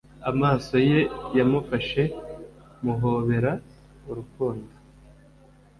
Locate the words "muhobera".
2.83-3.51